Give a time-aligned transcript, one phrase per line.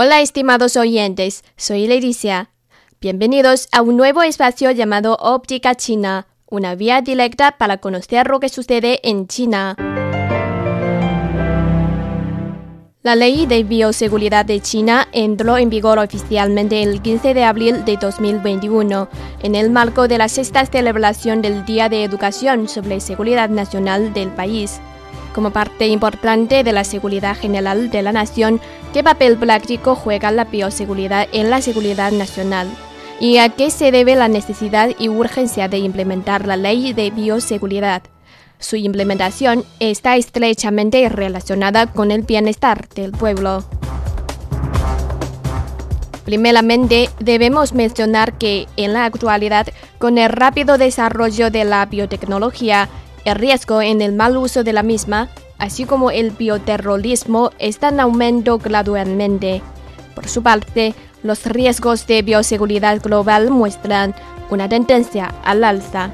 [0.00, 2.50] Hola estimados oyentes, soy Leticia.
[3.00, 8.48] Bienvenidos a un nuevo espacio llamado Óptica China, una vía directa para conocer lo que
[8.48, 9.74] sucede en China.
[13.02, 17.96] La ley de bioseguridad de China entró en vigor oficialmente el 15 de abril de
[17.96, 19.08] 2021,
[19.42, 24.28] en el marco de la sexta celebración del Día de Educación sobre Seguridad Nacional del
[24.28, 24.80] país
[25.38, 28.60] como parte importante de la seguridad general de la nación,
[28.92, 32.66] qué papel práctico juega la bioseguridad en la seguridad nacional
[33.20, 38.02] y a qué se debe la necesidad y urgencia de implementar la ley de bioseguridad.
[38.58, 43.62] Su implementación está estrechamente relacionada con el bienestar del pueblo.
[46.24, 52.88] Primeramente, debemos mencionar que en la actualidad, con el rápido desarrollo de la biotecnología,
[53.28, 58.00] el riesgo en el mal uso de la misma, así como el bioterrorismo, está en
[58.00, 59.62] aumento gradualmente.
[60.14, 64.14] Por su parte, los riesgos de bioseguridad global muestran
[64.50, 66.10] una tendencia al alza.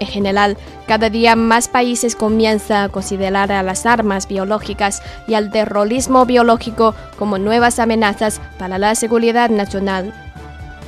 [0.00, 5.50] En general, cada día más países comienzan a considerar a las armas biológicas y al
[5.50, 10.12] terrorismo biológico como nuevas amenazas para la seguridad nacional.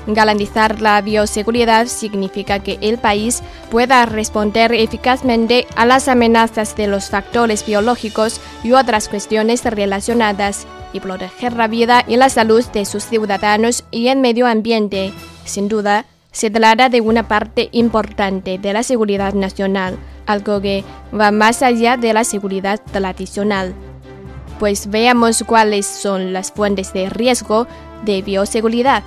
[0.06, 7.10] Garantizar la bioseguridad significa que el país pueda responder eficazmente a las amenazas de los
[7.10, 13.04] factores biológicos y otras cuestiones relacionadas y proteger la vida y la salud de sus
[13.04, 15.12] ciudadanos y el medio ambiente.
[15.44, 20.84] Sin duda, se trata de una parte importante de la seguridad nacional, algo que
[21.18, 23.74] va más allá de la seguridad tradicional.
[24.58, 27.66] Pues veamos cuáles son las fuentes de riesgo
[28.04, 29.02] de bioseguridad.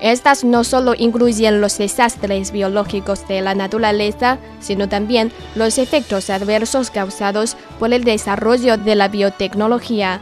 [0.00, 6.90] Estas no solo incluyen los desastres biológicos de la naturaleza, sino también los efectos adversos
[6.90, 10.20] causados por el desarrollo de la biotecnología.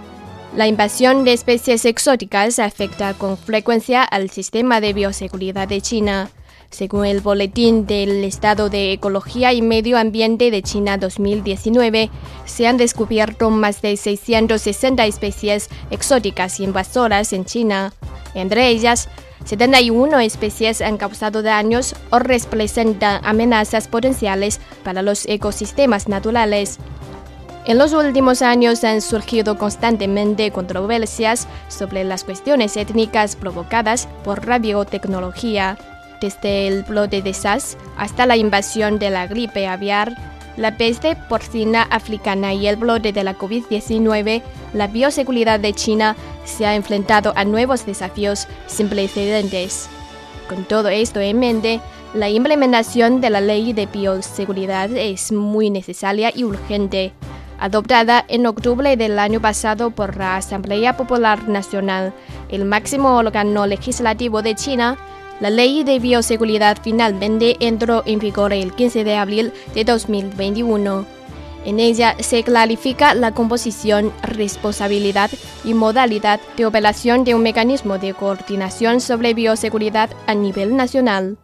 [0.57, 6.31] La invasión de especies exóticas afecta con frecuencia al sistema de bioseguridad de China.
[6.71, 12.11] Según el Boletín del Estado de Ecología y Medio Ambiente de China 2019,
[12.45, 17.93] se han descubierto más de 660 especies exóticas invasoras en China.
[18.35, 19.09] Entre ellas,
[19.49, 26.79] 71 especies han causado daños o representan amenazas potenciales para los ecosistemas naturales.
[27.65, 34.59] En los últimos años han surgido constantemente controversias sobre las cuestiones étnicas provocadas por la
[34.59, 35.79] biotecnología,
[36.21, 41.83] desde el brote de SARS hasta la invasión de la gripe aviar la peste porcina
[41.83, 44.43] africana y el brote de la COVID-19,
[44.75, 49.89] la bioseguridad de China se ha enfrentado a nuevos desafíos sin precedentes.
[50.49, 51.81] Con todo esto en mente,
[52.13, 57.13] la implementación de la ley de bioseguridad es muy necesaria y urgente.
[57.61, 62.13] Adoptada en octubre del año pasado por la Asamblea Popular Nacional,
[62.49, 64.97] el máximo órgano legislativo de China,
[65.41, 71.07] la ley de bioseguridad finalmente entró en vigor el 15 de abril de 2021.
[71.65, 75.31] En ella se clarifica la composición, responsabilidad
[75.65, 81.37] y modalidad de operación de un mecanismo de coordinación sobre bioseguridad a nivel nacional.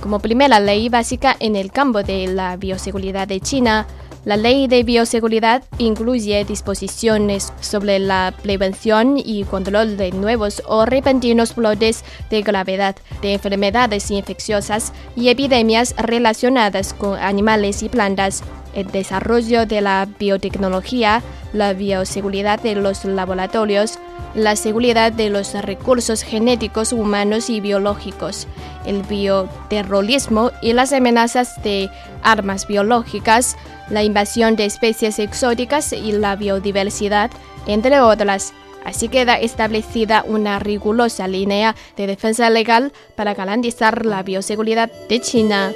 [0.00, 3.86] Como primera ley básica en el campo de la bioseguridad de China,
[4.24, 11.54] la ley de bioseguridad incluye disposiciones sobre la prevención y control de nuevos o repentinos
[11.54, 18.42] brotes de gravedad de enfermedades infecciosas y epidemias relacionadas con animales y plantas,
[18.74, 21.22] el desarrollo de la biotecnología,
[21.52, 23.98] la bioseguridad de los laboratorios,
[24.34, 28.48] la seguridad de los recursos genéticos humanos y biológicos,
[28.84, 31.88] el bioterrorismo y las amenazas de
[32.22, 33.56] armas biológicas,
[33.90, 37.30] la invasión de especies exóticas y la biodiversidad,
[37.66, 38.52] entre otras.
[38.84, 45.72] Así queda establecida una rigurosa línea de defensa legal para garantizar la bioseguridad de China.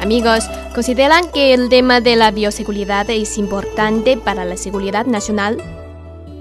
[0.00, 5.58] Amigos, ¿consideran que el tema de la bioseguridad es importante para la seguridad nacional?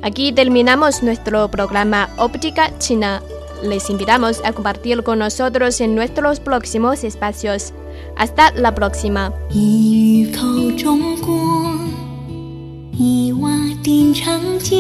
[0.01, 3.21] Aquí terminamos nuestro programa Óptica China.
[3.61, 7.73] Les invitamos a compartir con nosotros en nuestros próximos espacios.
[8.19, 9.31] Hasta la próxima.
[9.49, 11.39] 一语口中过，
[12.97, 13.49] 一瓦
[13.81, 14.77] 定长江。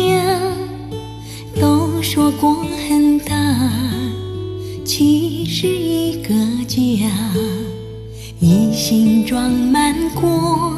[1.57, 2.53] 都说国
[2.89, 3.33] 很大，
[4.83, 6.33] 其实一个
[6.67, 7.09] 家，
[8.41, 10.73] 一心装满国，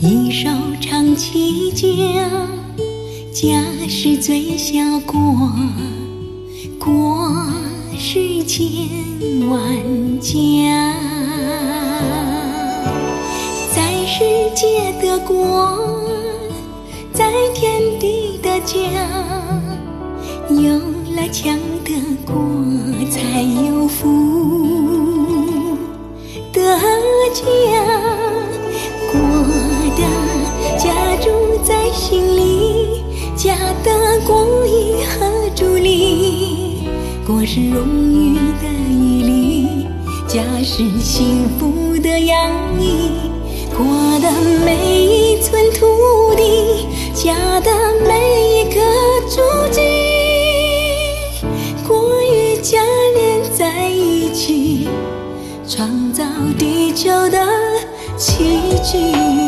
[0.00, 0.48] 一手
[0.80, 1.88] 唱起家，
[3.32, 5.48] 家是最小国，
[6.80, 7.43] 国
[7.98, 8.68] 世千
[9.48, 9.58] 万
[10.20, 10.32] 家。
[13.74, 14.24] 在世
[14.54, 15.78] 界的国，
[17.12, 18.76] 在天地的家，
[20.50, 20.74] 有
[21.14, 21.92] 了强的
[22.26, 22.34] 国，
[23.10, 25.76] 才有富
[26.52, 26.78] 的
[27.32, 27.93] 家。
[37.26, 39.86] 国是荣誉的毅力，
[40.28, 43.10] 家是幸福的洋溢。
[43.74, 43.86] 国
[44.20, 44.30] 的
[44.62, 47.70] 每一寸土地，家的
[48.06, 48.80] 每一个
[49.26, 49.40] 足
[49.70, 49.80] 迹，
[51.88, 52.82] 国与家
[53.14, 54.86] 连在一起，
[55.66, 56.24] 创造
[56.58, 57.38] 地球的
[58.18, 59.43] 奇迹。